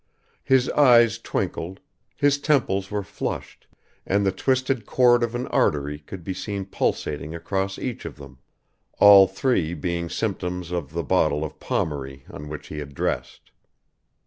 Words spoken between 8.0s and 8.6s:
of them: